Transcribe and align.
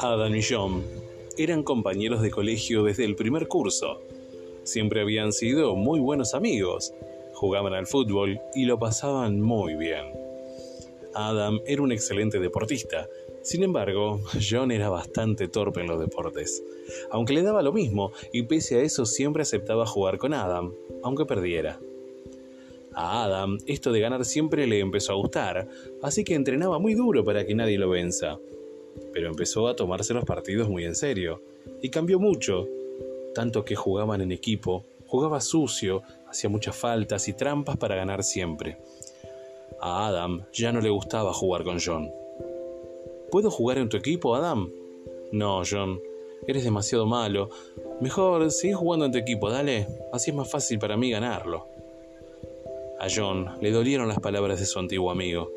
Adam 0.00 0.34
y 0.34 0.42
John 0.42 0.82
eran 1.38 1.62
compañeros 1.62 2.22
de 2.22 2.30
colegio 2.30 2.82
desde 2.82 3.04
el 3.04 3.16
primer 3.16 3.48
curso. 3.48 4.00
Siempre 4.62 5.00
habían 5.00 5.32
sido 5.32 5.74
muy 5.74 6.00
buenos 6.00 6.34
amigos, 6.34 6.92
jugaban 7.32 7.74
al 7.74 7.86
fútbol 7.86 8.40
y 8.54 8.64
lo 8.64 8.78
pasaban 8.78 9.40
muy 9.40 9.76
bien. 9.76 10.04
Adam 11.14 11.60
era 11.66 11.82
un 11.82 11.92
excelente 11.92 12.40
deportista, 12.40 13.08
sin 13.42 13.62
embargo, 13.62 14.20
John 14.50 14.70
era 14.70 14.88
bastante 14.88 15.48
torpe 15.48 15.80
en 15.80 15.88
los 15.88 16.00
deportes, 16.00 16.62
aunque 17.10 17.34
le 17.34 17.42
daba 17.42 17.62
lo 17.62 17.72
mismo 17.72 18.12
y 18.32 18.42
pese 18.44 18.76
a 18.76 18.82
eso 18.82 19.04
siempre 19.04 19.42
aceptaba 19.42 19.86
jugar 19.86 20.18
con 20.18 20.32
Adam, 20.32 20.72
aunque 21.02 21.26
perdiera. 21.26 21.78
A 22.94 23.24
Adam 23.24 23.58
esto 23.66 23.92
de 23.92 24.00
ganar 24.00 24.24
siempre 24.24 24.66
le 24.66 24.80
empezó 24.80 25.12
a 25.12 25.16
gustar, 25.16 25.68
así 26.02 26.24
que 26.24 26.34
entrenaba 26.34 26.78
muy 26.78 26.94
duro 26.94 27.24
para 27.24 27.44
que 27.44 27.54
nadie 27.54 27.78
lo 27.78 27.90
venza 27.90 28.38
pero 29.12 29.28
empezó 29.28 29.68
a 29.68 29.76
tomarse 29.76 30.14
los 30.14 30.24
partidos 30.24 30.68
muy 30.68 30.84
en 30.84 30.94
serio, 30.94 31.42
y 31.80 31.90
cambió 31.90 32.18
mucho, 32.18 32.66
tanto 33.34 33.64
que 33.64 33.76
jugaban 33.76 34.20
en 34.20 34.32
equipo, 34.32 34.84
jugaba 35.06 35.40
sucio, 35.40 36.02
hacía 36.28 36.50
muchas 36.50 36.76
faltas 36.76 37.28
y 37.28 37.32
trampas 37.32 37.76
para 37.76 37.96
ganar 37.96 38.22
siempre. 38.22 38.78
A 39.80 40.08
Adam 40.08 40.44
ya 40.52 40.72
no 40.72 40.80
le 40.80 40.90
gustaba 40.90 41.32
jugar 41.32 41.64
con 41.64 41.78
John. 41.84 42.10
¿Puedo 43.30 43.50
jugar 43.50 43.78
en 43.78 43.88
tu 43.88 43.96
equipo, 43.96 44.34
Adam? 44.34 44.70
No, 45.32 45.62
John, 45.68 46.00
eres 46.46 46.64
demasiado 46.64 47.06
malo. 47.06 47.50
Mejor 48.00 48.50
sigue 48.50 48.74
jugando 48.74 49.06
en 49.06 49.12
tu 49.12 49.18
equipo, 49.18 49.50
dale, 49.50 49.86
así 50.12 50.30
es 50.30 50.36
más 50.36 50.50
fácil 50.50 50.78
para 50.78 50.96
mí 50.96 51.10
ganarlo. 51.10 51.73
A 53.04 53.08
John 53.14 53.50
le 53.60 53.70
dolieron 53.70 54.08
las 54.08 54.20
palabras 54.20 54.60
de 54.60 54.66
su 54.66 54.78
antiguo 54.78 55.10
amigo 55.10 55.50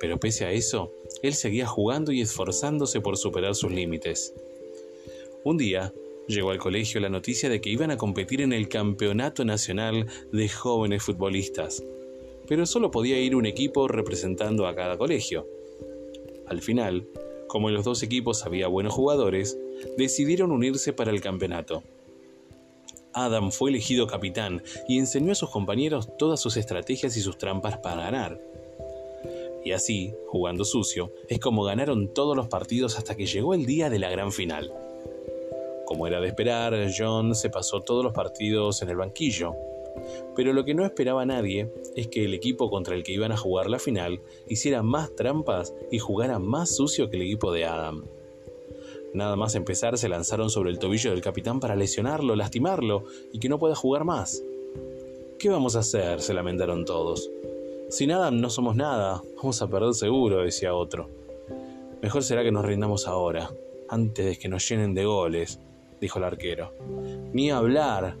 pero 0.00 0.18
pese 0.18 0.46
a 0.46 0.50
eso, 0.50 0.90
él 1.22 1.34
seguía 1.34 1.66
jugando 1.66 2.10
y 2.10 2.22
esforzándose 2.22 3.02
por 3.02 3.18
superar 3.18 3.54
sus 3.54 3.70
límites. 3.70 4.34
Un 5.44 5.58
día, 5.58 5.92
llegó 6.26 6.50
al 6.50 6.58
colegio 6.58 7.00
la 7.00 7.10
noticia 7.10 7.50
de 7.50 7.60
que 7.60 7.68
iban 7.68 7.90
a 7.90 7.98
competir 7.98 8.40
en 8.40 8.54
el 8.54 8.68
Campeonato 8.68 9.44
Nacional 9.44 10.06
de 10.32 10.48
Jóvenes 10.48 11.02
Futbolistas, 11.02 11.84
pero 12.48 12.64
solo 12.64 12.90
podía 12.90 13.20
ir 13.20 13.36
un 13.36 13.44
equipo 13.44 13.88
representando 13.88 14.66
a 14.66 14.74
cada 14.74 14.96
colegio. 14.96 15.46
Al 16.46 16.62
final, 16.62 17.06
como 17.46 17.68
en 17.68 17.74
los 17.74 17.84
dos 17.84 18.02
equipos 18.02 18.46
había 18.46 18.68
buenos 18.68 18.94
jugadores, 18.94 19.58
decidieron 19.98 20.50
unirse 20.50 20.94
para 20.94 21.10
el 21.10 21.20
campeonato. 21.20 21.82
Adam 23.12 23.50
fue 23.50 23.70
elegido 23.70 24.06
capitán 24.06 24.62
y 24.88 24.98
enseñó 24.98 25.32
a 25.32 25.36
sus 25.36 25.50
compañeros 25.50 26.08
todas 26.18 26.40
sus 26.40 26.56
estrategias 26.56 27.16
y 27.16 27.20
sus 27.20 27.38
trampas 27.38 27.78
para 27.78 28.02
ganar. 28.02 28.40
Y 29.64 29.72
así, 29.72 30.14
jugando 30.28 30.64
sucio, 30.64 31.12
es 31.28 31.38
como 31.38 31.64
ganaron 31.64 32.14
todos 32.14 32.36
los 32.36 32.48
partidos 32.48 32.96
hasta 32.96 33.16
que 33.16 33.26
llegó 33.26 33.54
el 33.54 33.66
día 33.66 33.90
de 33.90 33.98
la 33.98 34.10
gran 34.10 34.32
final. 34.32 34.72
Como 35.86 36.06
era 36.06 36.20
de 36.20 36.28
esperar, 36.28 36.74
John 36.96 37.34
se 37.34 37.50
pasó 37.50 37.82
todos 37.82 38.04
los 38.04 38.12
partidos 38.12 38.80
en 38.82 38.90
el 38.90 38.96
banquillo. 38.96 39.54
Pero 40.36 40.52
lo 40.52 40.64
que 40.64 40.74
no 40.74 40.84
esperaba 40.84 41.26
nadie 41.26 41.70
es 41.96 42.08
que 42.08 42.24
el 42.24 42.32
equipo 42.32 42.70
contra 42.70 42.94
el 42.94 43.02
que 43.02 43.12
iban 43.12 43.32
a 43.32 43.36
jugar 43.36 43.68
la 43.68 43.78
final 43.78 44.20
hiciera 44.48 44.82
más 44.82 45.14
trampas 45.14 45.74
y 45.90 45.98
jugara 45.98 46.38
más 46.38 46.76
sucio 46.76 47.10
que 47.10 47.16
el 47.16 47.22
equipo 47.22 47.52
de 47.52 47.64
Adam. 47.64 48.04
Nada 49.12 49.34
más 49.36 49.54
empezar 49.54 49.98
se 49.98 50.08
lanzaron 50.08 50.50
sobre 50.50 50.70
el 50.70 50.78
tobillo 50.78 51.10
del 51.10 51.20
capitán 51.20 51.58
para 51.58 51.74
lesionarlo, 51.74 52.36
lastimarlo 52.36 53.04
y 53.32 53.40
que 53.40 53.48
no 53.48 53.58
pueda 53.58 53.74
jugar 53.74 54.04
más. 54.04 54.42
¿Qué 55.38 55.48
vamos 55.48 55.74
a 55.74 55.80
hacer? 55.80 56.20
se 56.20 56.34
lamentaron 56.34 56.84
todos. 56.84 57.30
Sin 57.88 58.12
Adam 58.12 58.40
no 58.40 58.50
somos 58.50 58.76
nada, 58.76 59.22
vamos 59.36 59.60
a 59.62 59.68
perder 59.68 59.94
seguro, 59.94 60.44
decía 60.44 60.74
otro. 60.74 61.08
Mejor 62.02 62.22
será 62.22 62.44
que 62.44 62.52
nos 62.52 62.64
rindamos 62.64 63.08
ahora, 63.08 63.50
antes 63.88 64.24
de 64.24 64.38
que 64.38 64.48
nos 64.48 64.68
llenen 64.68 64.94
de 64.94 65.04
goles, 65.04 65.58
dijo 66.00 66.18
el 66.18 66.24
arquero. 66.24 66.72
Ni 67.32 67.50
hablar. 67.50 68.16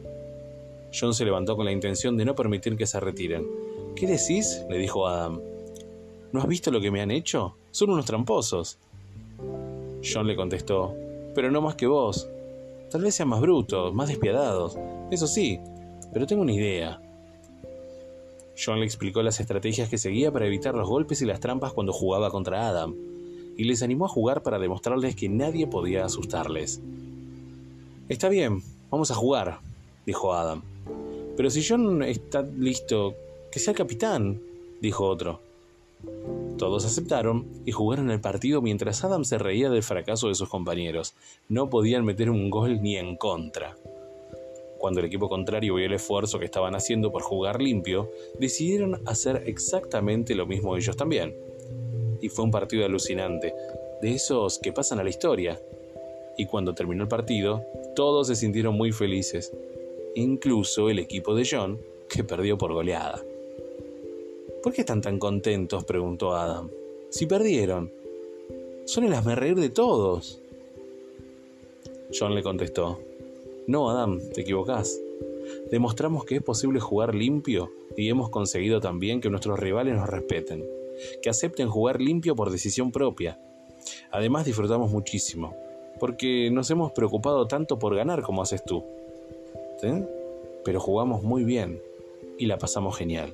John 0.92 1.14
se 1.14 1.24
levantó 1.24 1.56
con 1.56 1.66
la 1.66 1.72
intención 1.72 2.16
de 2.16 2.24
no 2.24 2.34
permitir 2.34 2.76
que 2.76 2.86
se 2.86 2.98
retiren. 2.98 3.46
¿Qué 3.94 4.06
decís? 4.06 4.64
le 4.68 4.78
dijo 4.78 5.06
Adam. 5.06 5.40
¿No 6.32 6.40
has 6.40 6.48
visto 6.48 6.70
lo 6.70 6.80
que 6.80 6.90
me 6.90 7.00
han 7.00 7.10
hecho? 7.10 7.54
Son 7.70 7.90
unos 7.90 8.06
tramposos. 8.06 8.78
John 10.12 10.26
le 10.26 10.36
contestó, 10.36 10.94
pero 11.34 11.50
no 11.50 11.60
más 11.60 11.76
que 11.76 11.86
vos. 11.86 12.28
Tal 12.90 13.02
vez 13.02 13.14
sean 13.14 13.28
más 13.28 13.40
brutos, 13.40 13.94
más 13.94 14.08
despiadados. 14.08 14.76
Eso 15.10 15.26
sí, 15.26 15.60
pero 16.12 16.26
tengo 16.26 16.42
una 16.42 16.52
idea. 16.52 17.00
John 18.62 18.80
le 18.80 18.86
explicó 18.86 19.22
las 19.22 19.40
estrategias 19.40 19.88
que 19.88 19.98
seguía 19.98 20.32
para 20.32 20.46
evitar 20.46 20.74
los 20.74 20.88
golpes 20.88 21.22
y 21.22 21.26
las 21.26 21.40
trampas 21.40 21.72
cuando 21.72 21.92
jugaba 21.92 22.30
contra 22.30 22.68
Adam, 22.68 22.94
y 23.56 23.64
les 23.64 23.82
animó 23.82 24.06
a 24.06 24.08
jugar 24.08 24.42
para 24.42 24.58
demostrarles 24.58 25.16
que 25.16 25.28
nadie 25.28 25.66
podía 25.66 26.04
asustarles. 26.04 26.80
Está 28.08 28.28
bien, 28.28 28.62
vamos 28.90 29.10
a 29.10 29.14
jugar, 29.14 29.60
dijo 30.04 30.34
Adam. 30.34 30.62
Pero 31.36 31.48
si 31.48 31.64
John 31.66 32.02
está 32.02 32.42
listo, 32.42 33.14
que 33.50 33.60
sea 33.60 33.70
el 33.72 33.78
capitán, 33.78 34.40
dijo 34.80 35.06
otro. 35.06 35.40
Todos 36.60 36.84
aceptaron 36.84 37.46
y 37.64 37.72
jugaron 37.72 38.10
el 38.10 38.20
partido 38.20 38.60
mientras 38.60 39.02
Adam 39.02 39.24
se 39.24 39.38
reía 39.38 39.70
del 39.70 39.82
fracaso 39.82 40.28
de 40.28 40.34
sus 40.34 40.50
compañeros. 40.50 41.14
No 41.48 41.70
podían 41.70 42.04
meter 42.04 42.28
un 42.28 42.50
gol 42.50 42.82
ni 42.82 42.98
en 42.98 43.16
contra. 43.16 43.78
Cuando 44.76 45.00
el 45.00 45.06
equipo 45.06 45.30
contrario 45.30 45.76
vio 45.76 45.86
el 45.86 45.94
esfuerzo 45.94 46.38
que 46.38 46.44
estaban 46.44 46.74
haciendo 46.74 47.10
por 47.10 47.22
jugar 47.22 47.62
limpio, 47.62 48.10
decidieron 48.38 49.00
hacer 49.06 49.44
exactamente 49.46 50.34
lo 50.34 50.46
mismo 50.46 50.76
ellos 50.76 50.98
también. 50.98 51.34
Y 52.20 52.28
fue 52.28 52.44
un 52.44 52.50
partido 52.50 52.84
alucinante, 52.84 53.54
de 54.02 54.12
esos 54.12 54.58
que 54.58 54.74
pasan 54.74 55.00
a 55.00 55.02
la 55.02 55.08
historia. 55.08 55.58
Y 56.36 56.44
cuando 56.44 56.74
terminó 56.74 57.04
el 57.04 57.08
partido, 57.08 57.64
todos 57.96 58.26
se 58.26 58.36
sintieron 58.36 58.74
muy 58.74 58.92
felices, 58.92 59.50
incluso 60.14 60.90
el 60.90 60.98
equipo 60.98 61.34
de 61.34 61.48
John, 61.50 61.80
que 62.10 62.22
perdió 62.22 62.58
por 62.58 62.74
goleada. 62.74 63.24
¿Por 64.62 64.74
qué 64.74 64.82
están 64.82 65.00
tan 65.00 65.18
contentos? 65.18 65.84
preguntó 65.84 66.34
Adam. 66.34 66.68
Si 67.08 67.26
perdieron. 67.26 67.90
Son 68.84 69.04
el 69.04 69.36
reír 69.36 69.56
de 69.56 69.70
todos. 69.70 70.40
John 72.12 72.34
le 72.34 72.42
contestó, 72.42 72.98
no, 73.66 73.88
Adam, 73.88 74.18
te 74.34 74.40
equivocás. 74.40 75.00
Demostramos 75.70 76.24
que 76.24 76.36
es 76.36 76.42
posible 76.42 76.80
jugar 76.80 77.14
limpio 77.14 77.70
y 77.96 78.08
hemos 78.08 78.28
conseguido 78.28 78.80
también 78.80 79.20
que 79.20 79.30
nuestros 79.30 79.58
rivales 79.58 79.94
nos 79.94 80.08
respeten, 80.08 80.66
que 81.22 81.30
acepten 81.30 81.68
jugar 81.68 82.00
limpio 82.00 82.34
por 82.34 82.50
decisión 82.50 82.90
propia. 82.90 83.38
Además 84.10 84.44
disfrutamos 84.44 84.90
muchísimo, 84.90 85.54
porque 85.98 86.50
nos 86.50 86.70
hemos 86.70 86.92
preocupado 86.92 87.46
tanto 87.46 87.78
por 87.78 87.94
ganar 87.94 88.22
como 88.22 88.42
haces 88.42 88.64
tú. 88.64 88.84
Pero 90.64 90.80
jugamos 90.80 91.22
muy 91.22 91.44
bien 91.44 91.80
y 92.38 92.46
la 92.46 92.58
pasamos 92.58 92.96
genial. 92.96 93.32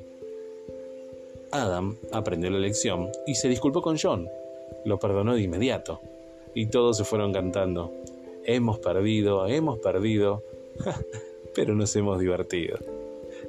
Adam 1.63 1.97
aprendió 2.13 2.51
la 2.51 2.59
lección 2.59 3.11
y 3.27 3.35
se 3.35 3.49
disculpó 3.49 3.83
con 3.83 3.97
John. 4.01 4.29
Lo 4.85 4.99
perdonó 4.99 5.35
de 5.35 5.43
inmediato. 5.43 6.01
Y 6.55 6.67
todos 6.67 6.97
se 6.97 7.05
fueron 7.05 7.33
cantando 7.33 7.93
hemos 8.47 8.79
perdido, 8.79 9.47
hemos 9.47 9.81
perdido, 9.81 10.43
pero 11.55 11.75
nos 11.75 11.95
hemos 11.97 12.19
divertido. 12.19 12.79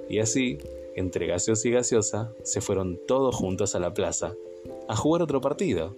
Y 0.10 0.20
así, 0.20 0.58
entre 0.96 1.28
gaseosa 1.28 1.68
y 1.68 1.72
gaseosa, 1.72 2.34
se 2.44 2.62
fueron 2.62 3.00
todos 3.08 3.36
juntos 3.36 3.76
a 3.76 3.80
la 3.80 3.94
plaza 3.94 4.34
a 4.90 4.96
jugar 4.96 5.22
otro 5.22 5.40
partido. 5.40 5.94